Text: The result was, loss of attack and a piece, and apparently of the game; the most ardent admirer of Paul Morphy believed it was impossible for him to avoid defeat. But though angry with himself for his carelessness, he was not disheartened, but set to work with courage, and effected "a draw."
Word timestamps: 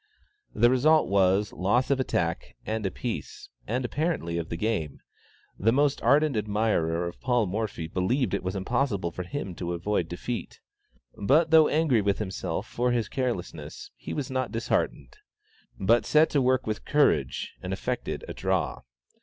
The 0.55 0.71
result 0.71 1.07
was, 1.07 1.53
loss 1.53 1.91
of 1.91 1.99
attack 1.99 2.55
and 2.65 2.83
a 2.87 2.89
piece, 2.89 3.49
and 3.67 3.85
apparently 3.85 4.39
of 4.39 4.49
the 4.49 4.57
game; 4.57 4.99
the 5.59 5.71
most 5.71 6.01
ardent 6.01 6.35
admirer 6.35 7.07
of 7.07 7.21
Paul 7.21 7.45
Morphy 7.45 7.85
believed 7.87 8.33
it 8.33 8.41
was 8.41 8.55
impossible 8.55 9.11
for 9.11 9.21
him 9.21 9.53
to 9.57 9.73
avoid 9.73 10.07
defeat. 10.09 10.59
But 11.15 11.51
though 11.51 11.67
angry 11.67 12.01
with 12.01 12.17
himself 12.17 12.65
for 12.65 12.91
his 12.91 13.09
carelessness, 13.09 13.91
he 13.95 14.11
was 14.11 14.31
not 14.31 14.51
disheartened, 14.51 15.17
but 15.79 16.07
set 16.07 16.31
to 16.31 16.41
work 16.41 16.65
with 16.65 16.83
courage, 16.83 17.53
and 17.61 17.71
effected 17.71 18.25
"a 18.27 18.33
draw." 18.33 18.81